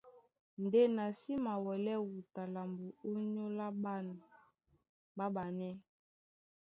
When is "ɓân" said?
3.83-4.05